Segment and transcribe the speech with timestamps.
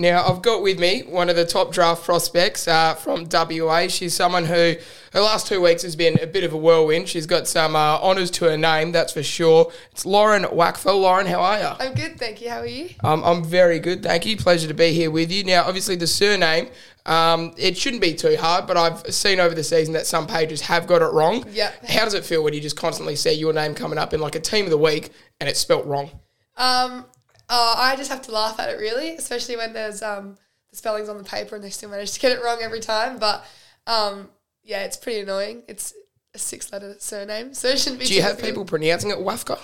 [0.00, 3.86] Now, I've got with me one of the top draft prospects uh, from WA.
[3.88, 4.76] She's someone who,
[5.12, 7.06] her last two weeks has been a bit of a whirlwind.
[7.06, 9.70] She's got some uh, honours to her name, that's for sure.
[9.92, 10.98] It's Lauren Wakfer.
[10.98, 11.68] Lauren, how are you?
[11.78, 12.48] I'm good, thank you.
[12.48, 12.88] How are you?
[13.04, 14.38] Um, I'm very good, thank you.
[14.38, 15.44] Pleasure to be here with you.
[15.44, 16.68] Now, obviously, the surname,
[17.04, 20.62] um, it shouldn't be too hard, but I've seen over the season that some pages
[20.62, 21.44] have got it wrong.
[21.52, 21.72] Yeah.
[21.86, 24.34] How does it feel when you just constantly see your name coming up in like
[24.34, 25.10] a team of the week
[25.40, 26.10] and it's spelt wrong?
[26.56, 27.04] Um,
[27.50, 30.36] uh, I just have to laugh at it really, especially when there's um,
[30.70, 33.18] the spellings on the paper and they still manage to get it wrong every time.
[33.18, 33.44] But
[33.86, 34.30] um,
[34.62, 35.64] yeah, it's pretty annoying.
[35.68, 35.92] It's
[36.34, 38.06] a six-letter surname, so it shouldn't be.
[38.06, 39.58] Do you have people pronouncing it Wafka?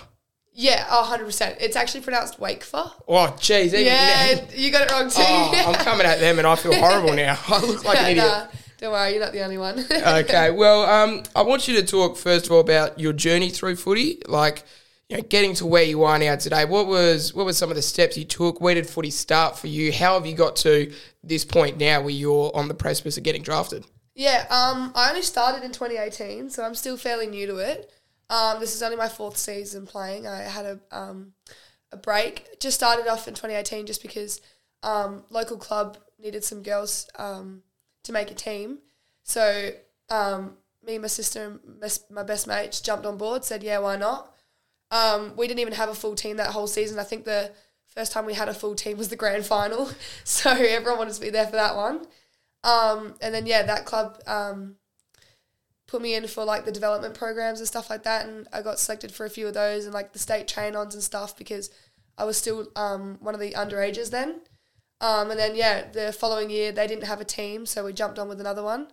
[0.59, 1.59] Yeah, hundred percent.
[1.61, 2.91] It's actually pronounced Wakefa.
[3.07, 3.73] Oh, jeez.
[3.73, 5.21] Yeah, now- you got it wrong too.
[5.21, 7.39] Oh, I'm coming at them and I feel horrible now.
[7.49, 8.27] I look like an idiot.
[8.27, 8.47] Nah,
[8.79, 9.79] don't worry, you're not the only one.
[9.91, 13.77] Okay, well, um, I want you to talk first of all about your journey through
[13.77, 14.65] footy, like
[15.09, 16.65] you know, getting to where you are now today.
[16.65, 18.61] What was what were some of the steps you took?
[18.61, 19.93] Where did footy start for you?
[19.93, 20.93] How have you got to
[21.23, 23.85] this point now where you're on the precipice of getting drafted?
[24.15, 27.93] Yeah, um, I only started in 2018, so I'm still fairly new to it.
[28.31, 30.27] Um, this is only my fourth season playing.
[30.27, 31.35] I had a um,
[31.93, 32.59] a break.
[32.59, 34.41] Just started off in 2018 just because
[34.83, 37.63] um, local club needed some girls um,
[38.05, 38.79] to make a team.
[39.23, 39.71] So
[40.11, 41.61] um, me and my sister
[42.11, 44.36] my best mate jumped on board, said, yeah, why not?
[44.91, 46.99] Um, we didn't even have a full team that whole season.
[46.99, 47.53] I think the
[47.87, 49.91] first time we had a full team was the grand final.
[50.25, 52.07] So everyone wanted to be there for that one.
[52.63, 54.77] Um, and then yeah, that club um,
[55.87, 58.79] put me in for like the development programs and stuff like that, and I got
[58.79, 61.71] selected for a few of those and like the state train-ons and stuff because
[62.19, 64.41] I was still um, one of the underages then.
[65.01, 68.19] Um, and then yeah, the following year they didn't have a team, so we jumped
[68.19, 68.89] on with another one.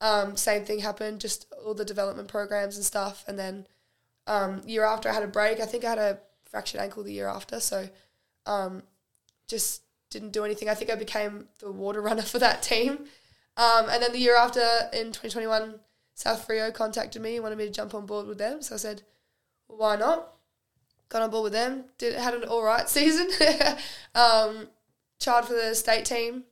[0.00, 3.66] Um, same thing happened, just all the development programs and stuff, and then
[4.26, 5.60] um, year after I had a break.
[5.60, 7.88] I think I had a fractured ankle the year after, so
[8.46, 8.82] um,
[9.48, 10.68] just didn't do anything.
[10.68, 13.06] I think I became the water runner for that team.
[13.56, 14.60] Um, and then the year after,
[14.92, 15.80] in 2021,
[16.14, 18.62] South Freo contacted me and wanted me to jump on board with them.
[18.62, 19.02] So I said,
[19.68, 20.34] well, why not?
[21.08, 21.84] Got on board with them.
[21.98, 23.28] Did had an all right season.
[24.14, 24.68] um,
[25.20, 26.44] for the state team,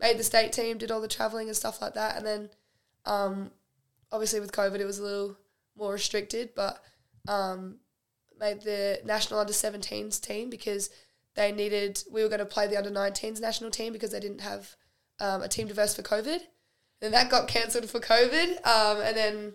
[0.00, 2.16] made the state team, did all the traveling and stuff like that.
[2.16, 2.50] And then,
[3.04, 3.50] um,
[4.12, 5.36] obviously with COVID, it was a little
[5.76, 6.82] more restricted, but
[7.28, 7.76] um,
[8.38, 10.90] made the national under 17s team because
[11.34, 14.40] they needed we were going to play the under 19s national team because they didn't
[14.40, 14.76] have
[15.20, 16.40] um, a team diverse for COVID.
[17.02, 18.66] And that got cancelled for COVID.
[18.66, 19.52] Um, and then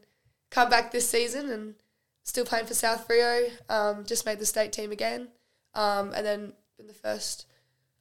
[0.49, 1.75] come back this season and
[2.23, 3.49] still playing for South Freo.
[3.69, 5.29] Um, just made the state team again.
[5.73, 7.45] Um, and then been the first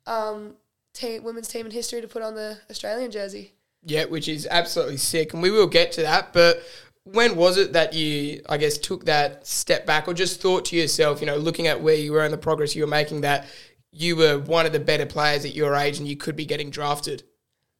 [0.07, 0.55] um,
[0.93, 3.55] team, women's team in history to put on the Australian jersey.
[3.83, 6.35] Yeah, which is absolutely sick, and we will get to that.
[6.35, 6.63] But
[7.05, 10.77] when was it that you, I guess, took that step back, or just thought to
[10.77, 13.47] yourself, you know, looking at where you were and the progress you were making, that
[13.93, 16.71] you were one of the better players at your age and you could be getting
[16.71, 17.25] drafted?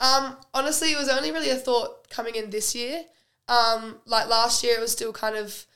[0.01, 3.05] Um, honestly, it was only really a thought coming in this year.
[3.49, 5.67] Um, like last year, it was still kind of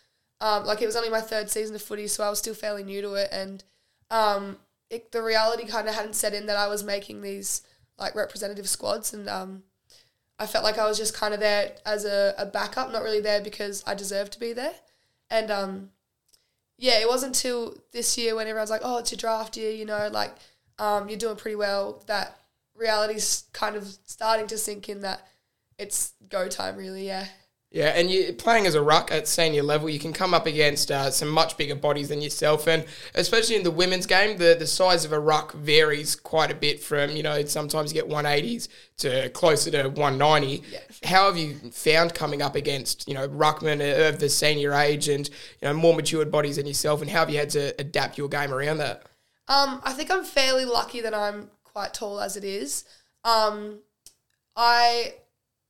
[0.40, 2.82] um, like it was only my third season of footy, so I was still fairly
[2.82, 3.62] new to it, and
[4.10, 4.58] um,
[4.90, 7.62] it, the reality kind of hadn't set in that I was making these
[7.98, 9.62] like representative squads, and um,
[10.38, 13.20] I felt like I was just kind of there as a, a backup, not really
[13.20, 14.74] there because I deserved to be there,
[15.30, 15.90] and um,
[16.76, 19.84] yeah, it wasn't until this year when everyone's like, "Oh, it's your draft year," you
[19.84, 20.34] know, like
[20.78, 22.02] um, you're doing pretty well.
[22.06, 22.36] That
[22.74, 25.26] reality's kind of starting to sink in that
[25.78, 27.06] it's go time, really.
[27.06, 27.26] Yeah.
[27.74, 30.92] Yeah, and you playing as a ruck at senior level, you can come up against
[30.92, 32.84] uh, some much bigger bodies than yourself, and
[33.16, 36.78] especially in the women's game, the the size of a ruck varies quite a bit.
[36.78, 38.68] From you know, sometimes you get one eighties
[38.98, 40.62] to closer to one ninety.
[40.70, 40.78] Yeah.
[41.02, 45.28] How have you found coming up against you know ruckmen of the senior age and
[45.60, 48.28] you know more matured bodies than yourself, and how have you had to adapt your
[48.28, 49.02] game around that?
[49.48, 52.84] Um, I think I'm fairly lucky that I'm quite tall as it is.
[53.24, 53.80] Um,
[54.54, 55.14] I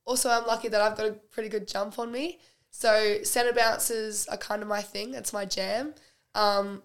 [0.05, 2.39] also I'm lucky that I've got a pretty good jump on me.
[2.71, 5.11] So centre bounces are kind of my thing.
[5.11, 5.93] That's my jam.
[6.33, 6.83] Um,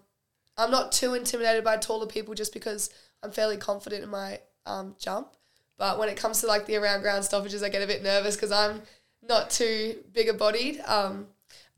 [0.57, 2.89] I'm not too intimidated by taller people just because
[3.23, 5.29] I'm fairly confident in my um, jump.
[5.77, 8.35] But when it comes to like the around ground stoppages, I get a bit nervous
[8.35, 8.81] because I'm
[9.27, 10.79] not too bigger bodied.
[10.85, 11.27] Um,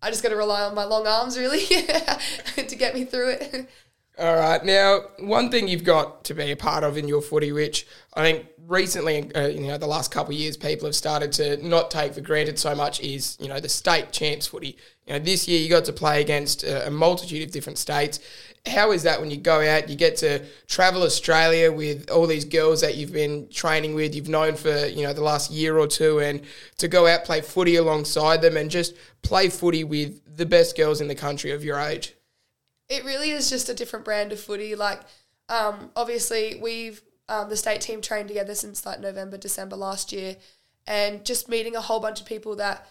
[0.01, 3.69] I just got to rely on my long arms really to get me through it.
[4.19, 4.63] All right.
[4.63, 8.21] Now, one thing you've got to be a part of in your footy, which I
[8.21, 11.89] think recently, uh, you know, the last couple of years, people have started to not
[11.89, 14.77] take for granted so much, is you know the state champs footy.
[15.07, 18.19] You know, this year you got to play against a, a multitude of different states.
[18.67, 19.89] How is that when you go out?
[19.89, 24.29] You get to travel Australia with all these girls that you've been training with, you've
[24.29, 26.41] known for you know the last year or two, and
[26.77, 28.93] to go out play footy alongside them and just
[29.23, 32.13] play footy with the best girls in the country of your age.
[32.93, 34.75] It really is just a different brand of footy.
[34.75, 35.01] Like,
[35.49, 40.35] um, obviously, we've um, the state team trained together since like November, December last year,
[40.85, 42.87] and just meeting a whole bunch of people that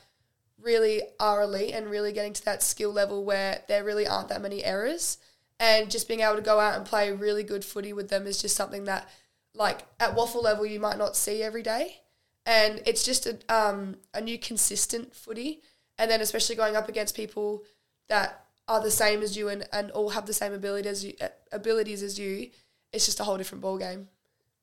[0.60, 4.42] really are elite and really getting to that skill level where there really aren't that
[4.42, 5.18] many errors.
[5.60, 8.42] And just being able to go out and play really good footy with them is
[8.42, 9.08] just something that,
[9.54, 12.00] like, at WAFL level, you might not see every day.
[12.44, 15.62] And it's just a, um, a new consistent footy.
[15.98, 17.62] And then, especially going up against people
[18.08, 21.14] that are the same as you and, and all have the same ability as you,
[21.52, 22.50] abilities as you,
[22.92, 24.08] it's just a whole different ball game.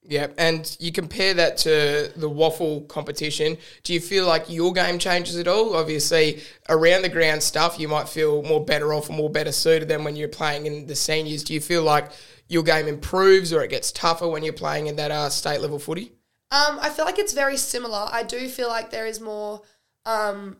[0.01, 3.57] Yeah, and you compare that to the WAFL competition.
[3.83, 5.75] Do you feel like your game changes at all?
[5.75, 9.89] Obviously, around the ground stuff, you might feel more better off or more better suited
[9.89, 11.43] than when you're playing in the seniors.
[11.43, 12.11] Do you feel like
[12.47, 15.79] your game improves or it gets tougher when you're playing in that uh, state level
[15.79, 16.13] footy?
[16.51, 18.07] Um, I feel like it's very similar.
[18.09, 19.61] I do feel like there is more,
[20.05, 20.57] um,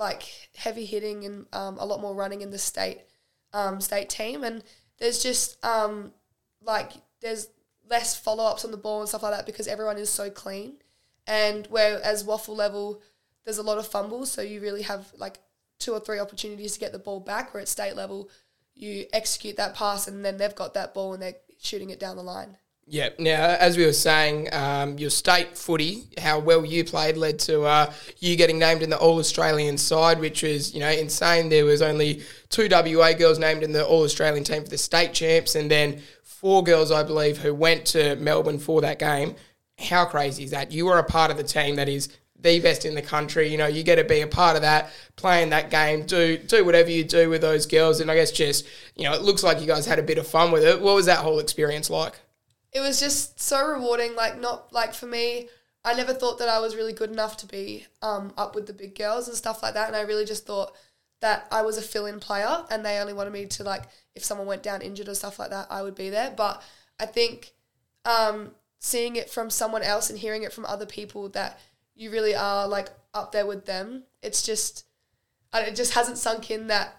[0.00, 3.02] like heavy hitting and um, a lot more running in the state,
[3.52, 4.64] um, state team, and
[4.98, 6.12] there's just um,
[6.62, 7.48] like there's
[7.88, 10.78] less follow ups on the ball and stuff like that because everyone is so clean.
[11.26, 13.02] And whereas WAFL level,
[13.44, 15.38] there's a lot of fumbles, so you really have like
[15.78, 17.52] two or three opportunities to get the ball back.
[17.52, 18.30] Where at state level,
[18.74, 22.16] you execute that pass and then they've got that ball and they're shooting it down
[22.16, 22.56] the line.
[22.92, 23.10] Yeah.
[23.20, 27.62] Now, as we were saying, um, your state footy, how well you played, led to
[27.62, 31.50] uh, you getting named in the All Australian side, which was you know insane.
[31.50, 35.12] There was only two WA girls named in the All Australian team for the state
[35.12, 39.36] champs, and then four girls, I believe, who went to Melbourne for that game.
[39.78, 40.72] How crazy is that?
[40.72, 42.08] You were a part of the team that is
[42.40, 43.46] the best in the country.
[43.46, 46.64] You know, you get to be a part of that, playing that game, do do
[46.64, 48.66] whatever you do with those girls, and I guess just
[48.96, 50.80] you know, it looks like you guys had a bit of fun with it.
[50.80, 52.18] What was that whole experience like?
[52.72, 54.14] It was just so rewarding.
[54.14, 55.48] Like not like for me,
[55.84, 58.72] I never thought that I was really good enough to be um, up with the
[58.72, 60.76] big girls and stuff like that, and I really just thought
[61.20, 63.84] that I was a fill-in player, and they only wanted me to like
[64.14, 66.32] if someone went down injured or stuff like that, I would be there.
[66.36, 66.62] But
[66.98, 67.52] I think
[68.04, 71.58] um, seeing it from someone else and hearing it from other people that
[71.94, 74.84] you really are like up there with them, it's just
[75.54, 76.96] it just hasn't sunk in that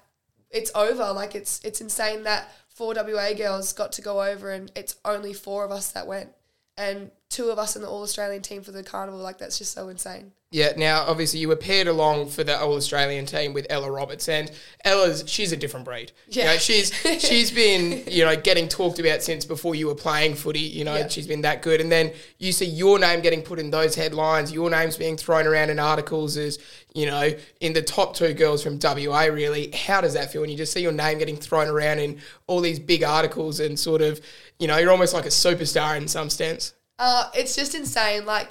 [0.49, 1.11] it's over.
[1.13, 5.33] Like it's it's insane that four WA girls got to go over and it's only
[5.33, 6.29] four of us that went,
[6.77, 9.19] and two of us in the All Australian team for the carnival.
[9.19, 10.33] Like that's just so insane.
[10.51, 14.27] Yeah, now obviously you were paired along for the All Australian team with Ella Roberts,
[14.27, 14.51] and
[14.83, 16.11] Ella's she's a different breed.
[16.27, 19.95] Yeah, you know, she's she's been you know getting talked about since before you were
[19.95, 20.59] playing footy.
[20.59, 21.07] You know, yeah.
[21.07, 24.51] she's been that good, and then you see your name getting put in those headlines,
[24.51, 26.59] your name's being thrown around in articles as
[26.93, 27.31] you know
[27.61, 29.23] in the top two girls from WA.
[29.23, 32.19] Really, how does that feel when you just see your name getting thrown around in
[32.47, 34.19] all these big articles and sort of
[34.59, 36.73] you know you're almost like a superstar in some sense?
[37.01, 38.27] Uh, it's just insane.
[38.27, 38.49] Like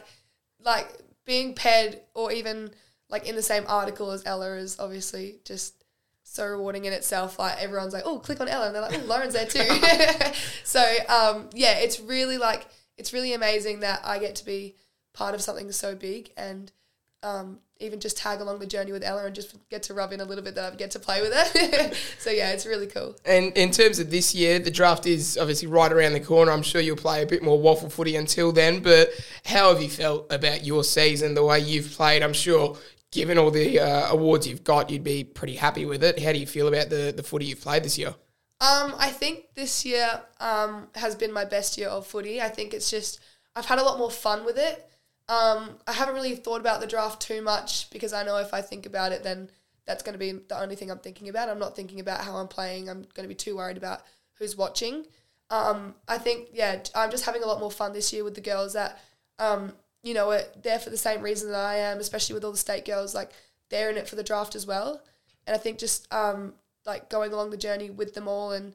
[0.64, 0.93] like
[1.25, 2.73] being paired or even
[3.08, 5.85] like in the same article as Ella is obviously just
[6.25, 7.38] so rewarding in itself.
[7.38, 9.62] Like everyone's like, oh, click on Ella, and they're like, oh, Lauren's there too.
[10.64, 12.67] so um, yeah, it's really like
[12.99, 14.75] it's really amazing that I get to be
[15.14, 16.73] part of something so big and
[17.22, 20.20] um, even just tag along the journey with Ella and just get to rub in
[20.20, 21.94] a little bit that I get to play with her.
[22.19, 23.17] so yeah, it's really cool.
[23.25, 26.52] And in terms of this year, the draft is obviously right around the corner.
[26.52, 28.82] I'm sure you'll play a bit more WAFL footy until then.
[28.82, 29.11] But
[29.44, 32.22] how have you felt about your season, the way you've played?
[32.22, 32.76] I'm sure,
[33.11, 36.23] given all the uh, awards you've got, you'd be pretty happy with it.
[36.23, 38.14] How do you feel about the the footy you've played this year?
[38.62, 42.43] Um, I think this year um, has been my best year of footy.
[42.43, 43.19] I think it's just
[43.56, 44.87] I've had a lot more fun with it.
[45.30, 48.62] Um, I haven't really thought about the draft too much because I know if I
[48.62, 49.49] think about it, then
[49.87, 51.49] that's going to be the only thing I'm thinking about.
[51.49, 52.90] I'm not thinking about how I'm playing.
[52.90, 54.02] I'm going to be too worried about
[54.34, 55.06] who's watching.
[55.49, 58.40] Um, I think, yeah, I'm just having a lot more fun this year with the
[58.40, 58.99] girls that,
[59.38, 59.72] um,
[60.02, 62.58] you know, are there for the same reason that I am, especially with all the
[62.58, 63.14] state girls.
[63.14, 63.30] Like,
[63.68, 65.00] they're in it for the draft as well.
[65.46, 68.75] And I think just, um, like, going along the journey with them all and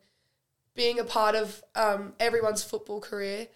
[0.73, 3.47] being a part of um, everyone's football career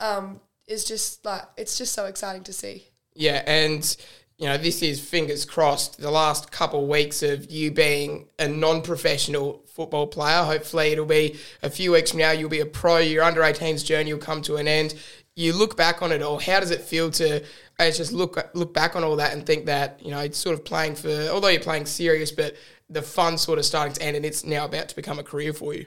[0.00, 2.86] um, is just like it's just so exciting to see.
[3.14, 3.96] Yeah, and
[4.36, 8.46] you know, this is fingers crossed the last couple of weeks of you being a
[8.46, 10.44] non-professional football player.
[10.44, 12.30] Hopefully, it'll be a few weeks from now.
[12.30, 12.98] You'll be a pro.
[12.98, 14.94] Your under 18s journey will come to an end.
[15.34, 16.38] You look back on it all.
[16.38, 17.44] How does it feel to
[17.80, 20.54] I just look look back on all that and think that you know it's sort
[20.54, 22.56] of playing for although you're playing serious, but
[22.90, 25.52] the fun sort of starting to end and it's now about to become a career
[25.52, 25.86] for you.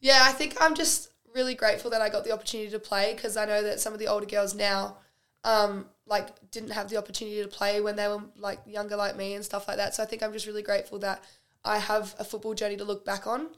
[0.00, 3.36] Yeah, I think I'm just really grateful that I got the opportunity to play because
[3.36, 4.96] I know that some of the older girls now,
[5.44, 9.34] um, like didn't have the opportunity to play when they were like younger like me
[9.34, 9.94] and stuff like that.
[9.94, 11.24] So I think I'm just really grateful that
[11.64, 13.48] I have a football journey to look back on,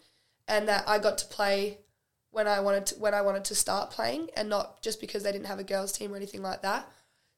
[0.48, 1.78] and that I got to play
[2.30, 5.32] when I wanted to when I wanted to start playing, and not just because they
[5.32, 6.88] didn't have a girls team or anything like that.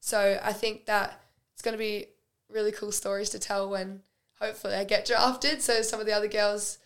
[0.01, 1.21] So I think that
[1.53, 2.07] it's going to be
[2.51, 4.03] really cool stories to tell when
[4.41, 5.63] hopefully I get drafted.
[5.63, 6.79] So some of the other girls,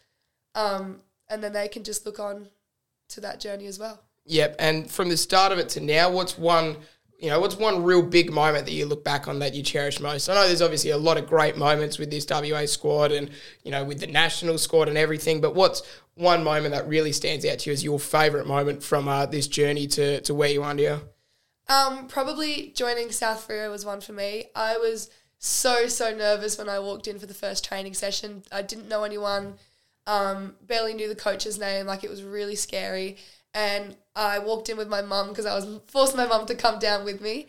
[0.54, 2.48] um, and then they can just look on
[3.08, 4.02] to that journey as well.
[4.26, 4.56] Yep.
[4.58, 6.76] And from the start of it to now, what's one
[7.18, 9.98] you know, what's one real big moment that you look back on that you cherish
[9.98, 10.28] most?
[10.28, 13.30] I know there's obviously a lot of great moments with this WA squad and,
[13.64, 15.82] you know, with the national squad and everything, but what's
[16.14, 19.48] one moment that really stands out to you as your favourite moment from uh, this
[19.48, 21.00] journey to, to where you are now?
[21.68, 24.46] Um, probably joining South Freo was one for me.
[24.54, 28.44] I was so, so nervous when I walked in for the first training session.
[28.52, 29.54] I didn't know anyone,
[30.08, 33.18] um, barely knew the coach's name, like it was really scary
[33.54, 36.78] and I walked in with my mum because I was forced my mum to come
[36.78, 37.48] down with me.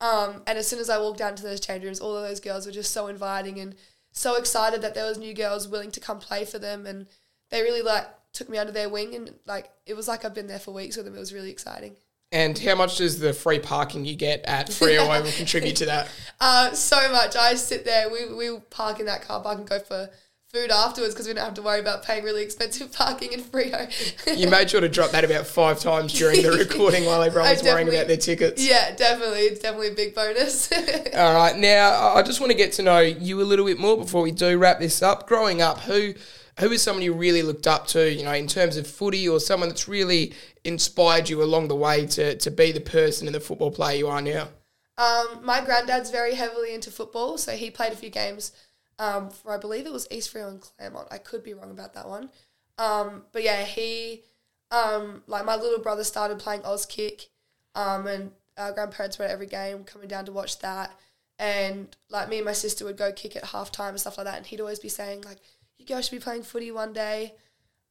[0.00, 2.40] Um, and as soon as I walked down to those change rooms, all of those
[2.40, 3.74] girls were just so inviting and
[4.12, 7.06] so excited that there was new girls willing to come play for them, and
[7.50, 10.46] they really like took me under their wing, and like it was like I've been
[10.46, 11.14] there for weeks with them.
[11.14, 11.96] It was really exciting.
[12.32, 16.08] And how much does the free parking you get at Freo Oval contribute to that?
[16.40, 17.36] Uh, so much.
[17.36, 18.10] I sit there.
[18.10, 20.10] We we park in that car park and go for
[20.48, 24.38] food afterwards because we don't have to worry about paying really expensive parking in Freo.
[24.38, 27.62] you made sure to drop that about five times during the recording while everyone was
[27.62, 28.66] worrying about their tickets.
[28.66, 29.40] Yeah, definitely.
[29.40, 30.70] It's definitely a big bonus.
[31.14, 31.56] All right.
[31.56, 34.32] Now, I just want to get to know you a little bit more before we
[34.32, 35.26] do wrap this up.
[35.26, 36.14] Growing up, who
[36.60, 39.38] who is someone you really looked up to, you know, in terms of footy or
[39.40, 40.32] someone that's really
[40.64, 44.08] inspired you along the way to, to be the person and the football player you
[44.08, 44.48] are now?
[44.96, 48.52] Um, my granddad's very heavily into football, so he played a few games
[48.98, 51.08] um, for I believe it was East Freo and Claremont.
[51.10, 52.30] I could be wrong about that one.
[52.78, 54.22] Um, but yeah, he,
[54.70, 57.28] um, like my little brother started playing Auskick,
[57.74, 60.90] um, and our grandparents were at every game coming down to watch that.
[61.38, 64.38] And like me and my sister would go kick at halftime and stuff like that.
[64.38, 65.38] And he'd always be saying like,
[65.78, 67.34] "You guys should be playing footy one day."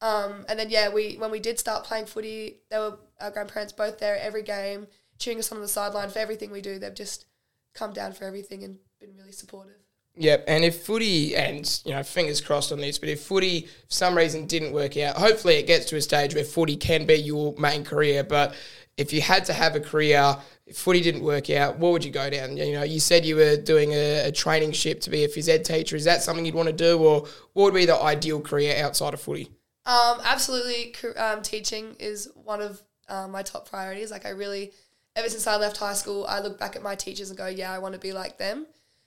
[0.00, 3.72] Um, and then yeah, we when we did start playing footy, there were our grandparents
[3.72, 6.78] both there at every game, cheering us on the sideline for everything we do.
[6.78, 7.26] They've just
[7.74, 9.85] come down for everything and been really supportive.
[10.18, 13.68] Yep, and if footy, and you know, fingers crossed on this, but if footy for
[13.88, 17.16] some reason didn't work out, hopefully it gets to a stage where footy can be
[17.16, 18.24] your main career.
[18.24, 18.54] But
[18.96, 22.10] if you had to have a career, if footy didn't work out, what would you
[22.10, 22.56] go down?
[22.56, 25.50] You know, you said you were doing a, a training ship to be a phys
[25.50, 25.96] ed teacher.
[25.96, 29.12] Is that something you'd want to do, or what would be the ideal career outside
[29.12, 29.50] of footy?
[29.84, 34.10] Um, absolutely, um, teaching is one of um, my top priorities.
[34.10, 34.72] Like I really,
[35.14, 37.70] ever since I left high school, I look back at my teachers and go, yeah,
[37.70, 38.66] I want to be like them.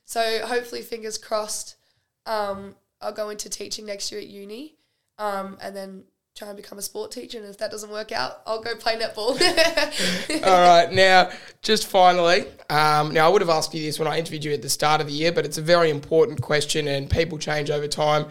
[0.10, 1.76] So hopefully, fingers crossed,
[2.26, 4.74] um, I'll go into teaching next year at uni,
[5.20, 7.38] um, and then try and become a sport teacher.
[7.38, 9.40] And if that doesn't work out, I'll go play netball.
[10.48, 11.30] All right, now
[11.62, 14.64] just finally, um, now I would have asked you this when I interviewed you at
[14.64, 17.88] the start of the year, but it's a very important question, and people change over
[17.88, 18.26] time.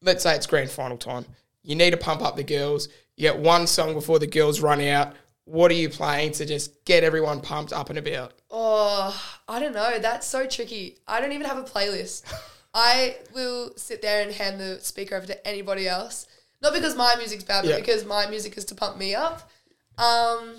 [0.00, 1.26] Let's say it's grand final time.
[1.62, 2.88] You need to pump up the girls.
[3.18, 5.12] You get one song before the girls run out
[5.48, 8.34] what are you playing to just get everyone pumped up and about?
[8.50, 9.98] Oh, I don't know.
[9.98, 10.98] That's so tricky.
[11.06, 12.22] I don't even have a playlist.
[12.74, 16.26] I will sit there and hand the speaker over to anybody else.
[16.60, 17.76] Not because my music's bad, but yeah.
[17.76, 19.50] because my music is to pump me up.
[19.96, 20.56] Um,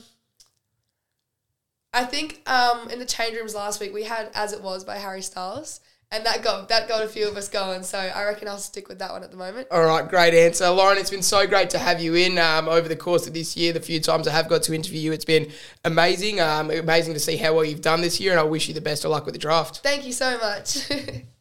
[1.93, 4.97] I think um, in the change rooms last week we had "As It Was" by
[4.97, 7.83] Harry Styles and that got that got a few of us going.
[7.83, 9.67] So I reckon I'll stick with that one at the moment.
[9.71, 10.97] All right, great answer, Lauren.
[10.97, 13.73] It's been so great to have you in um, over the course of this year.
[13.73, 15.51] The few times I have got to interview you, it's been
[15.85, 16.39] amazing.
[16.39, 18.81] Um, amazing to see how well you've done this year, and I wish you the
[18.81, 19.77] best of luck with the draft.
[19.77, 20.89] Thank you so much.